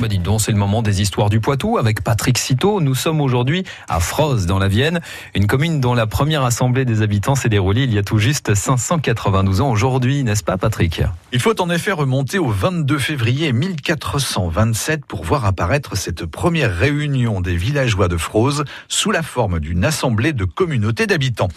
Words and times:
Bah 0.00 0.06
dites 0.06 0.22
donc, 0.22 0.40
c'est 0.40 0.52
le 0.52 0.58
moment 0.58 0.80
des 0.80 1.02
histoires 1.02 1.28
du 1.28 1.40
Poitou 1.40 1.76
avec 1.76 2.04
Patrick 2.04 2.38
Citeau. 2.38 2.80
Nous 2.80 2.94
sommes 2.94 3.20
aujourd'hui 3.20 3.64
à 3.88 3.98
Froze 3.98 4.46
dans 4.46 4.60
la 4.60 4.68
Vienne, 4.68 5.00
une 5.34 5.48
commune 5.48 5.80
dont 5.80 5.92
la 5.92 6.06
première 6.06 6.44
assemblée 6.44 6.84
des 6.84 7.02
habitants 7.02 7.34
s'est 7.34 7.48
déroulée 7.48 7.82
il 7.82 7.92
y 7.92 7.98
a 7.98 8.04
tout 8.04 8.18
juste 8.18 8.54
592 8.54 9.60
ans 9.60 9.70
aujourd'hui, 9.70 10.22
n'est-ce 10.22 10.44
pas 10.44 10.56
Patrick? 10.56 11.02
Il 11.32 11.40
faut 11.40 11.60
en 11.60 11.68
effet 11.68 11.90
remonter 11.90 12.38
au 12.38 12.48
22 12.48 12.96
février 12.98 13.52
1427 13.52 15.04
pour 15.04 15.24
voir 15.24 15.44
apparaître 15.44 15.96
cette 15.96 16.26
première 16.26 16.72
réunion 16.76 17.40
des 17.40 17.56
villageois 17.56 18.06
de 18.06 18.16
Froze 18.16 18.62
sous 18.86 19.10
la 19.10 19.24
forme 19.24 19.58
d'une 19.58 19.84
assemblée 19.84 20.32
de 20.32 20.44
communautés 20.44 21.08
d'habitants. 21.08 21.48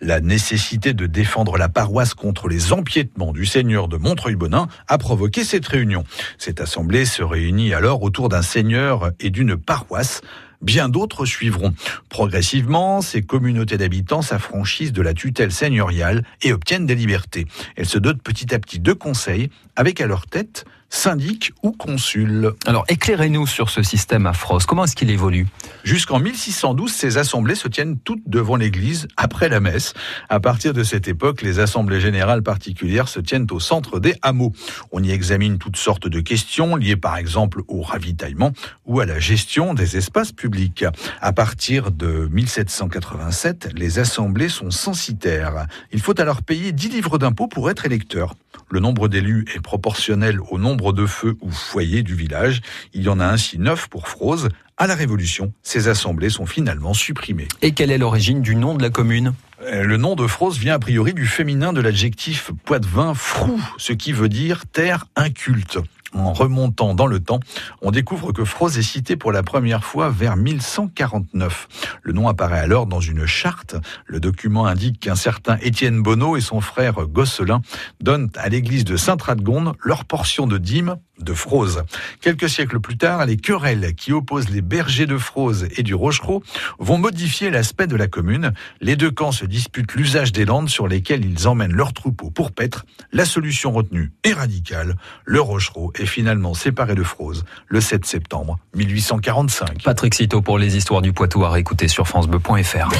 La 0.00 0.20
nécessité 0.20 0.92
de 0.92 1.06
défendre 1.06 1.56
la 1.56 1.68
paroisse 1.68 2.14
contre 2.14 2.48
les 2.48 2.72
empiètements 2.72 3.32
du 3.32 3.44
seigneur 3.46 3.88
de 3.88 3.96
Montreuil-Bonin 3.96 4.68
a 4.86 4.98
provoqué 4.98 5.42
cette 5.42 5.66
réunion. 5.66 6.04
Cette 6.38 6.60
assemblée 6.60 7.04
se 7.04 7.22
réunit 7.22 7.74
alors 7.74 8.02
autour 8.02 8.28
d'un 8.28 8.42
seigneur 8.42 9.10
et 9.18 9.30
d'une 9.30 9.56
paroisse. 9.56 10.20
Bien 10.62 10.88
d'autres 10.88 11.24
suivront. 11.24 11.74
Progressivement, 12.08 13.00
ces 13.00 13.22
communautés 13.22 13.76
d'habitants 13.76 14.22
s'affranchissent 14.22 14.92
de 14.92 15.02
la 15.02 15.14
tutelle 15.14 15.52
seigneuriale 15.52 16.24
et 16.42 16.52
obtiennent 16.52 16.86
des 16.86 16.96
libertés. 16.96 17.46
Elles 17.76 17.86
se 17.86 17.98
dotent 17.98 18.22
petit 18.22 18.54
à 18.54 18.58
petit 18.58 18.80
de 18.80 18.92
conseils, 18.92 19.50
avec 19.76 20.00
à 20.00 20.06
leur 20.06 20.26
tête 20.26 20.64
syndic 20.90 21.52
ou 21.62 21.72
consul. 21.72 22.52
Alors 22.66 22.84
éclairez-nous 22.88 23.46
sur 23.46 23.70
ce 23.70 23.82
système 23.82 24.26
afros. 24.26 24.58
Comment 24.66 24.84
est-ce 24.84 24.96
qu'il 24.96 25.10
évolue? 25.10 25.46
Jusqu'en 25.84 26.18
1612, 26.18 26.92
ces 26.92 27.18
assemblées 27.18 27.54
se 27.54 27.68
tiennent 27.68 27.98
toutes 27.98 28.22
devant 28.26 28.56
l'église 28.56 29.08
après 29.16 29.48
la 29.48 29.60
messe. 29.60 29.94
À 30.28 30.40
partir 30.40 30.72
de 30.74 30.82
cette 30.82 31.08
époque, 31.08 31.42
les 31.42 31.60
assemblées 31.60 32.00
générales 32.00 32.42
particulières 32.42 33.08
se 33.08 33.20
tiennent 33.20 33.46
au 33.50 33.60
centre 33.60 34.00
des 34.00 34.14
hameaux. 34.22 34.52
On 34.92 35.02
y 35.02 35.10
examine 35.10 35.58
toutes 35.58 35.76
sortes 35.76 36.08
de 36.08 36.20
questions 36.20 36.76
liées 36.76 36.96
par 36.96 37.16
exemple 37.16 37.62
au 37.68 37.80
ravitaillement 37.82 38.52
ou 38.86 39.00
à 39.00 39.06
la 39.06 39.18
gestion 39.18 39.72
des 39.72 39.96
espaces 39.96 40.32
publics. 40.32 40.84
À 41.20 41.32
partir 41.32 41.90
de 41.90 42.28
1787, 42.30 43.70
les 43.74 43.98
assemblées 43.98 44.48
sont 44.48 44.70
censitaires. 44.70 45.66
Il 45.92 46.00
faut 46.00 46.20
alors 46.20 46.42
payer 46.42 46.72
10 46.72 46.88
livres 46.88 47.18
d'impôts 47.18 47.48
pour 47.48 47.70
être 47.70 47.86
électeur. 47.86 48.34
Le 48.70 48.80
nombre 48.80 49.08
d'élus 49.08 49.46
est 49.54 49.60
proportionnel 49.60 50.40
au 50.50 50.58
nombre 50.58 50.92
de 50.92 51.06
feux 51.06 51.36
ou 51.40 51.50
foyers 51.50 52.02
du 52.02 52.14
village. 52.14 52.60
Il 52.92 53.02
y 53.02 53.08
en 53.08 53.20
a 53.20 53.26
ainsi 53.26 53.58
neuf 53.58 53.88
pour 53.88 54.08
Froze. 54.08 54.48
À 54.80 54.86
la 54.86 54.94
Révolution, 54.94 55.52
ces 55.64 55.88
assemblées 55.88 56.30
sont 56.30 56.46
finalement 56.46 56.94
supprimées. 56.94 57.48
Et 57.62 57.72
quelle 57.72 57.90
est 57.90 57.98
l'origine 57.98 58.42
du 58.42 58.54
nom 58.54 58.76
de 58.76 58.82
la 58.82 58.90
commune? 58.90 59.34
Euh, 59.64 59.82
le 59.82 59.96
nom 59.96 60.14
de 60.14 60.24
Froze 60.28 60.56
vient 60.56 60.74
a 60.74 60.78
priori 60.78 61.14
du 61.14 61.26
féminin 61.26 61.72
de 61.72 61.80
l'adjectif 61.80 62.52
poitevin 62.64 63.12
frou, 63.12 63.60
ce 63.76 63.92
qui 63.92 64.12
veut 64.12 64.28
dire 64.28 64.66
terre 64.66 65.06
inculte. 65.16 65.80
En 66.14 66.32
remontant 66.32 66.94
dans 66.94 67.08
le 67.08 67.18
temps, 67.18 67.40
on 67.82 67.90
découvre 67.90 68.32
que 68.32 68.44
Froze 68.44 68.78
est 68.78 68.82
cité 68.82 69.16
pour 69.16 69.32
la 69.32 69.42
première 69.42 69.84
fois 69.84 70.10
vers 70.10 70.36
1149. 70.36 71.98
Le 72.02 72.12
nom 72.12 72.28
apparaît 72.28 72.60
alors 72.60 72.86
dans 72.86 73.00
une 73.00 73.26
charte. 73.26 73.74
Le 74.06 74.20
document 74.20 74.66
indique 74.66 75.00
qu'un 75.00 75.16
certain 75.16 75.58
Étienne 75.60 76.02
Bonneau 76.02 76.36
et 76.36 76.40
son 76.40 76.60
frère 76.60 76.94
Gosselin 77.06 77.62
donnent 78.00 78.30
à 78.36 78.48
l'église 78.48 78.84
de 78.84 78.96
Sainte-Radegonde 78.96 79.74
leur 79.82 80.04
portion 80.04 80.46
de 80.46 80.56
dîme 80.56 80.96
de 81.18 81.32
Froze. 81.32 81.84
Quelques 82.20 82.48
siècles 82.48 82.80
plus 82.80 82.96
tard, 82.96 83.26
les 83.26 83.36
querelles 83.36 83.94
qui 83.94 84.12
opposent 84.12 84.48
les 84.48 84.62
bergers 84.62 85.06
de 85.06 85.18
Froze 85.18 85.68
et 85.76 85.82
du 85.82 85.94
Rochereau 85.94 86.42
vont 86.78 86.98
modifier 86.98 87.50
l'aspect 87.50 87.86
de 87.86 87.96
la 87.96 88.06
commune. 88.08 88.52
Les 88.80 88.96
deux 88.96 89.10
camps 89.10 89.32
se 89.32 89.44
disputent 89.44 89.94
l'usage 89.94 90.32
des 90.32 90.44
landes 90.44 90.68
sur 90.68 90.88
lesquelles 90.88 91.24
ils 91.24 91.48
emmènent 91.48 91.72
leurs 91.72 91.92
troupeaux 91.92 92.30
pour 92.30 92.52
paître. 92.52 92.84
La 93.12 93.24
solution 93.24 93.72
retenue 93.72 94.12
est 94.24 94.32
radicale. 94.32 94.96
Le 95.24 95.40
Rochereau 95.40 95.92
est 95.98 96.06
finalement 96.06 96.54
séparé 96.54 96.94
de 96.94 97.02
Froze 97.02 97.44
le 97.66 97.80
7 97.80 98.04
septembre 98.04 98.58
1845. 98.74 99.82
Patrick 99.84 100.14
Citeau 100.14 100.42
pour 100.42 100.58
les 100.58 100.76
histoires 100.76 101.02
du 101.02 101.12
Poitou 101.12 101.44
à 101.44 101.50
réécouter 101.50 101.88
sur 101.88 102.06
francebleu.fr. 102.06 102.90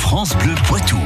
France 0.00 0.36
Bleu 0.36 0.54
Poitou. 0.66 0.98